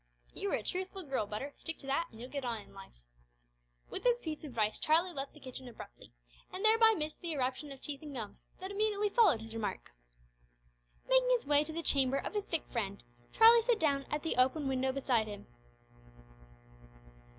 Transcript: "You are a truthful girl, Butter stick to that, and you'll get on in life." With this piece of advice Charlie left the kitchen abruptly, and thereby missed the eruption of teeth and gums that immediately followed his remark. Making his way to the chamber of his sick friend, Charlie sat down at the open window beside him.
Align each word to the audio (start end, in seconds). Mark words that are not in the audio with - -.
"You 0.33 0.49
are 0.51 0.55
a 0.55 0.63
truthful 0.63 1.03
girl, 1.03 1.27
Butter 1.27 1.51
stick 1.55 1.77
to 1.77 1.85
that, 1.85 2.07
and 2.09 2.19
you'll 2.19 2.31
get 2.31 2.43
on 2.43 2.59
in 2.59 2.73
life." 2.73 3.03
With 3.91 4.01
this 4.01 4.19
piece 4.19 4.39
of 4.43 4.45
advice 4.45 4.79
Charlie 4.79 5.13
left 5.13 5.35
the 5.35 5.39
kitchen 5.39 5.67
abruptly, 5.67 6.11
and 6.51 6.65
thereby 6.65 6.95
missed 6.97 7.21
the 7.21 7.33
eruption 7.33 7.71
of 7.71 7.79
teeth 7.83 8.01
and 8.01 8.15
gums 8.15 8.41
that 8.59 8.71
immediately 8.71 9.09
followed 9.09 9.41
his 9.41 9.53
remark. 9.53 9.91
Making 11.07 11.29
his 11.29 11.45
way 11.45 11.63
to 11.63 11.71
the 11.71 11.83
chamber 11.83 12.17
of 12.17 12.33
his 12.33 12.47
sick 12.47 12.65
friend, 12.71 13.03
Charlie 13.31 13.61
sat 13.61 13.77
down 13.77 14.05
at 14.09 14.23
the 14.23 14.37
open 14.37 14.67
window 14.67 14.91
beside 14.91 15.27
him. 15.27 15.45